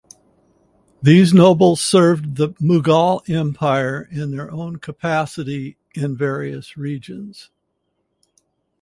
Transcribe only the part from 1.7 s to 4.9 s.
served the Mughal Empire in their own